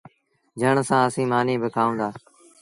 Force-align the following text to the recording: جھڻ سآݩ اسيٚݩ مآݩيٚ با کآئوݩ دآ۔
جھڻ 0.59 0.75
سآݩ 0.89 1.05
اسيٚݩ 1.09 1.29
مآݩيٚ 1.31 1.61
با 1.61 1.67
کآئوݩ 1.75 1.97
دآ۔ 1.99 2.09